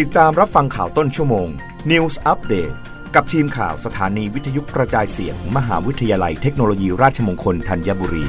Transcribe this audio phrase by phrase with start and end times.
[0.00, 1.48] ติดตามรับฟังข่าวต้นชั่วโมง
[1.90, 2.74] News Update
[3.14, 8.24] กับทีมข่าวสถานีวิทยุกระจายเสียงมมหาวิทยาลัยเทคโนโลยีราชมงคลธัญบุรี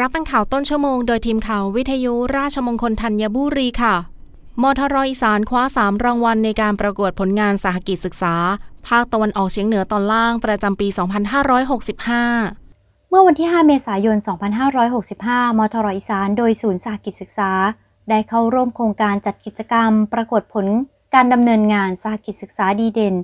[0.00, 3.94] รับฟังข่าวต้นชั่วโมง โดยทีมข่าววิทยุราชมงคลธัญบุรีค่ะ
[4.62, 8.34] มทรอีสานคว้า 3 รางวัลในการประกวดผลงานสหกิจศึกษา
[8.88, 12.67] ภาคตะวันออกเฉียงเหนือตอนล่างประจำปี 2565
[13.10, 14.16] เมื่อวันที่ 5 เมษายน
[14.88, 17.50] 2565 มทรอีสานโดยศูนย์สหกิจศึกษา
[18.10, 20.66] ได้เข้าร่วมโครงการจัดกิจกรรม ประกวดผล
[21.14, 23.14] การดำเนินงานสหกิจศึกษาดีเด่น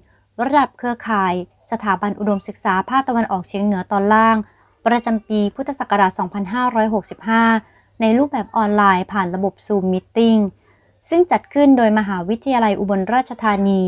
[0.42, 1.34] ระดับเครือข่าย
[1.70, 4.36] สถาบันอุดมศึกษาภาคตะวันออกเฉียงเหนือตอนล่าง
[4.86, 6.12] ประจำปีพุทธศักราช
[7.46, 10.40] 2565 ในรูปแบบออนไลน์ผ่านระบบ Zoom Meeting
[11.10, 13.82] ซึ่งจัดขึ้นโดยมหาวิทยาลัยอุบลราชธานี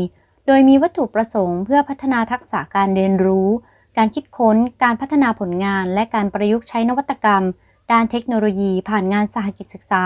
[0.47, 3.49] โดยมีวัตถุประสงค์เพื่อพัฒนาทักษะการเรียนรู้
[3.97, 7.43] การคิดค้น การพัฒนาผลงาน และการประยุกต์ใช้นวัตกรรม
[7.91, 10.03] ด้านเทคโนโลยีผ่านงานสหกิจศึกษา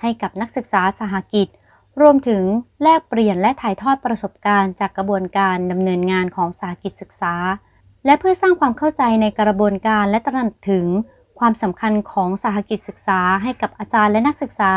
[0.00, 1.48] ให้กับนักศึกษาสหกิจ
[2.00, 2.42] รวมถึง
[2.82, 7.34] แลกเปลี่ยนและถ่ายทอดประสบการณ์จากกระบวนการดำเนินงานของสหกิจศึกษา
[8.06, 10.86] และเพื่อสร้างความเข้าใจในกระบวนการและตระหนักถึง
[11.38, 14.72] ความสำคัญของสหกิจศึกษาให้กับอาจารย์และนักศึกษา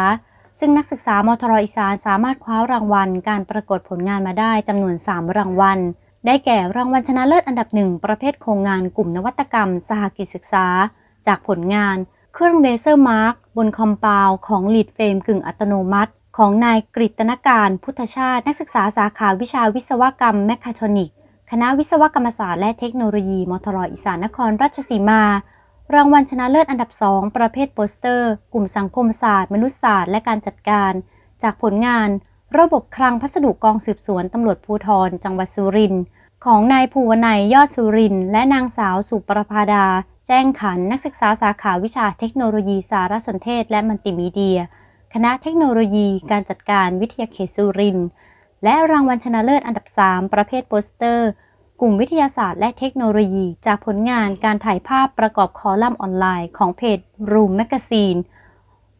[0.59, 5.79] ซึ่งนักศึกษามทรอีสานสามารถคว้ารางวัล การประกวดผลงานมาได้จำนวน 3 รางวัล
[6.25, 10.65] ได้แก่รางวัลชนะเลิศอันดับหนึ่งประเภทโครงงานกลุ่มนวัตกรรมสหกิจศึกษา
[11.27, 11.97] จากผลงาน
[12.33, 21.09] เครื่อง laser mark บน compound ของ lead frame กึ่งอัตโนมัติ ของนายกฤตนการพุทธชาติ นักศึกษาสาขาวิชาวิศวกรรมเมคคาทรอนิกส์
[21.51, 25.23] คณะวิศวกรรมศาสตร์และเทคโนโลยีมทรอีสานนครราชสีมา
[25.95, 30.91] รางวัลชนะเลิศอันดับ2ประเภทโปสเตอร์ กลุ่มสังคมศาสตร์ มนุษยศาสตร์ และการจัดการ
[31.43, 32.09] จากผลงาน
[32.59, 36.03] ระบบคลังพัสดุกองสืบสวนตำรวจภูธรจังหวัดสุรินทร์
[36.45, 39.85] ของนายภูวนัยยอดสุรินทร์และนางสาวสุประภาดา
[40.27, 44.59] แจ้งขันนักศึกษาสาขาวิชาเทคโนโลยีสารสนเทศและมัลติมีเดีย
[45.13, 48.07] คณะเทคโนโลยีการจัดการวิทยาเขตสุรินทร์
[48.63, 51.29] และรางวัลชนะเลิศอันดับ 3 ประเภทโปสเตอร์
[51.81, 56.99] กลุ่มวิทยาศาสตร์และเทคโนโลยี จากผลงานการถ่ายภาพประกอบคอลัมน์ออนไลน์ของเพจ
[57.31, 58.19] Room Magazine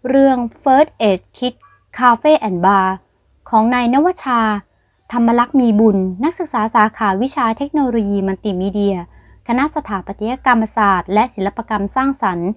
[0.08, 1.54] เรื่อง First Aid Kit
[1.98, 2.88] Cafe and Bar
[3.56, 4.42] ของนายนวชา
[5.12, 8.96] ธรรมลักษ์มีบุญ นักศึกษาสาขาวิชาเทคโนโลยีมัลติมีเดีย
[9.48, 12.50] คณะสถาปัตยกรรมศาสตร์ และศิลปกรรมสร้างสรรค์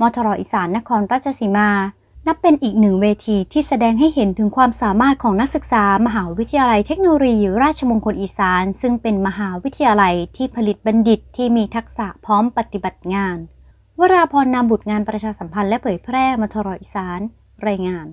[0.00, 1.70] มทรอีสานนครราชสีมา
[2.26, 13.36] นับเป็นอีกหนึ่งเวทีที่แสดงให้เห็นถึงความสามารถของนักศึกษามหาวิทยาลัยเทคโนโลยีราชมงคลอีสาน ซึ่งเป็นมหาวิทยาลัยที่ผลิตบัณฑิตที่มีทักษะพร้อมปฏิบัติงาน
[13.98, 17.20] วราพรนามบุตรงานประชาสัมพันธ์และเผยแพร่มทรอีสาน
[17.68, 18.08] รายงาน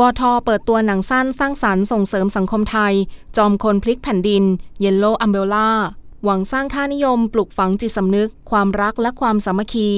[0.00, 2.94] วทเปิดตัวหนังสั้นสร้างสารรค์ส่งเสริมสังคมไทย
[3.36, 4.44] จอมคนพลิกแผ่นดิน
[4.80, 5.70] เยลโลอัมเบล่า
[6.24, 9.90] หวังสร้างค่านิยมปลุกฝังจิตสำนึก ความรักและความสามัคคี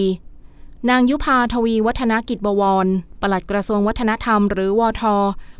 [0.90, 2.86] นางยุพาทวีวัฒนกิจบวร
[3.20, 5.04] ปลัดกระทรวงวัฒนธรรมหรือวท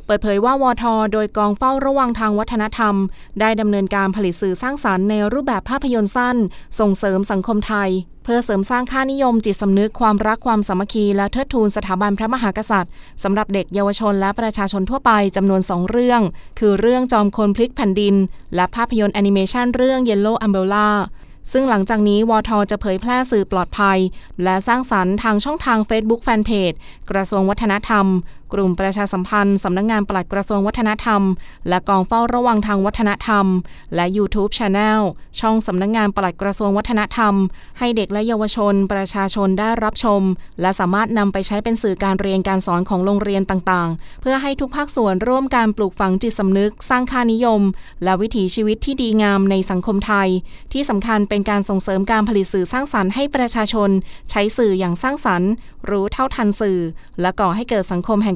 [0.06, 2.94] เปิดเผยว่าวท โดยกองเฝ้าระวังทางวัฒนธรรม
[3.40, 6.36] ได้ดำเนินการผลิตสื่อสร้างสารรค์ในรูปแบบภาพยนตร์สั้น
[6.80, 7.90] ส่งเสริมสังคมไทย
[8.24, 16.20] เพื่อเสริมสร้างค่านิยมจิตสำนึกความรักความสามัคคี และเทิดทูนสถาบันพระมหากษัตริย์สำหรับเด็กเยาวชนและประชาชนทั่วไปจำนวน 2 เรื่อง
[16.58, 18.14] คือเรื่องจอมคนพลิกแผ่นดิน
[18.54, 20.88] และภาพยนตร์แอนิเมชันเรื่อง Yellow Umbrella
[21.52, 23.98] ซึ่งหลังจากนี้วทจะเผยแพร่สื่อปลอดภัย
[24.42, 26.76] และสร้างสรรค์ทางช่องทาง Facebook Fanpage
[27.10, 28.06] กระทรวงวัฒนธรรม
[28.52, 31.22] กลุ่มประชาสัมพันธ์สำนักงงานปลัดกระทรวงวัฒนธรรม
[31.68, 33.46] และกองเฝ้าระวังทางวัฒนธรรม
[33.94, 35.00] และ YouTube Channel
[35.40, 37.34] ช่องสำนักงงานปลัดกระทรวงวัฒนธรรม
[37.78, 40.22] ให้เด็กและเยาวชน ประชาชนได้รับชม
[40.60, 47.60] และสามารถนำไปใช้เป็นสื่อการเรียนการสอนของโรงเรียนต่างๆ เพื่อให้ทุกภาคส่วนร่วมการปลูกฝังจิตสำนึก สร้างค่านิยม
[48.04, 50.28] และวิถีชีวิตที่ดีงามในสังคมไทย
[50.72, 53.90] ที่สำคัญเป็นการส่งเสริมการผลิตสื่อสร้างสรรค์ให้ประชาชน
[54.30, 55.50] ใช้สื่ออย่างสร้างสรรค์
[55.90, 56.78] รู้เท่าทันสื่อ
[57.20, 58.32] และก่อให้เกิดสังคมแห่